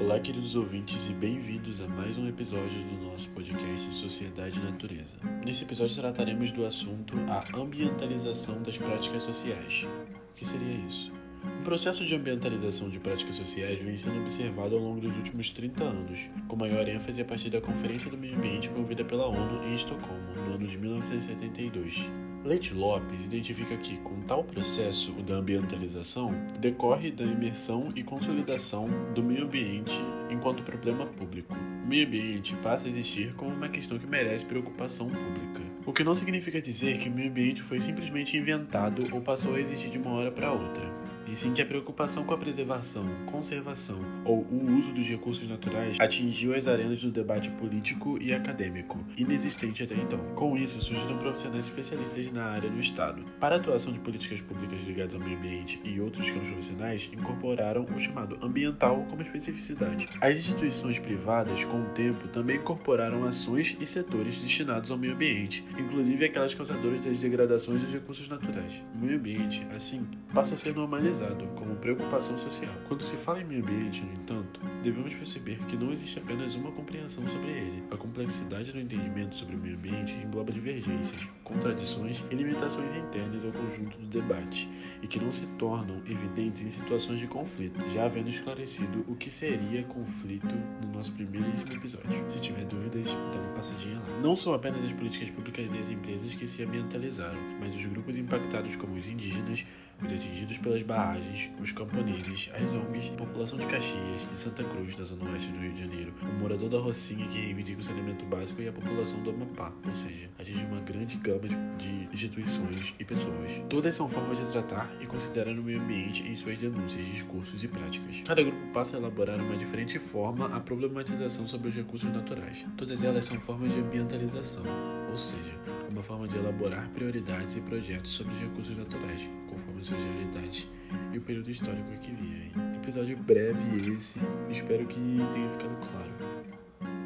[0.00, 5.16] Olá, queridos ouvintes, e bem-vindos a mais um episódio do nosso podcast Sociedade e Natureza.
[5.44, 9.84] Nesse episódio trataremos do assunto a ambientalização das práticas sociais.
[10.30, 11.12] O que seria isso?
[11.60, 15.82] O processo de ambientalização de práticas sociais vem sendo observado ao longo dos últimos 30
[15.82, 19.74] anos, com maior ênfase a partir da Conferência do Meio Ambiente promovida pela ONU em
[19.74, 22.27] Estocolmo, no ano de 1972.
[22.48, 28.88] Leite Lopes identifica que, com tal processo, o da ambientalização, decorre da imersão e consolidação
[29.14, 29.92] do meio ambiente
[30.30, 31.54] enquanto problema público.
[31.88, 35.62] Meio ambiente passa a existir como uma questão que merece preocupação pública.
[35.86, 39.60] O que não significa dizer que o meio ambiente foi simplesmente inventado ou passou a
[39.60, 40.86] existir de uma hora para outra
[41.30, 45.98] e sim que a preocupação com a preservação, conservação ou o uso dos recursos naturais
[46.00, 50.18] atingiu as arenas do debate político e acadêmico, inexistente até então.
[50.34, 53.22] Com isso, surgiram profissionais especialistas na área no Estado.
[53.38, 57.84] Para a atuação de políticas públicas ligadas ao meio ambiente e outros campos profissionais, incorporaram
[57.84, 60.06] o chamado ambiental como especificidade.
[60.20, 65.64] As instituições privadas, com o tempo, também incorporaram ações e setores destinados ao meio ambiente,
[65.78, 68.72] inclusive aquelas causadoras das degradações dos recursos naturais.
[68.94, 72.72] O meio ambiente, assim, passa a ser normalizado como preocupação social.
[72.88, 76.72] Quando se fala em meio ambiente, no entanto, devemos perceber que não existe apenas uma
[76.72, 77.82] compreensão sobre ele.
[77.90, 83.52] A complexidade do entendimento sobre o meio ambiente engloba divergências, contradições e limitações internas ao
[83.52, 84.68] conjunto do debate,
[85.02, 89.30] e que não se tornam evidentes em situações de conflito, já havendo esclarecido o que
[89.30, 92.24] seria conflito no nosso primeiríssimo episódio.
[92.28, 94.20] Se tiver dúvidas, dá uma passadinha lá.
[94.20, 98.18] Não são apenas as políticas públicas e as empresas que se ambientalizaram, mas os grupos
[98.18, 99.64] impactados como os indígenas,
[100.04, 104.94] os atingidos pelas barragens, os camponeses, as ONGs, a população de Caxias, de Santa Cruz,
[104.94, 108.24] da zona oeste do Rio de Janeiro, o morador da Rocinha que reivindica o saneamento
[108.24, 113.04] básico e a população do Amapá, ou seja, atinge uma grande gama de instituições e
[113.04, 113.50] pessoas.
[113.78, 117.68] Todas são formas de tratar e considerar o meio ambiente em suas denúncias, discursos e
[117.68, 118.24] práticas.
[118.26, 122.66] Cada grupo passa a elaborar uma diferente forma a problematização sobre os recursos naturais.
[122.76, 124.64] Todas elas são formas de ambientalização,
[125.08, 125.54] ou seja,
[125.88, 130.68] uma forma de elaborar prioridades e projetos sobre os recursos naturais, conforme suas realidades
[131.12, 132.50] e o período histórico que vivem.
[132.82, 134.18] Episódio breve esse,
[134.50, 134.98] espero que
[135.32, 136.10] tenha ficado claro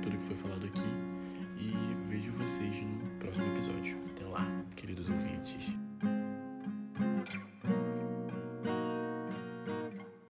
[0.01, 0.89] tudo que foi falado aqui
[1.59, 3.99] e vejo vocês no próximo episódio.
[4.11, 5.72] Até lá, queridos ouvintes.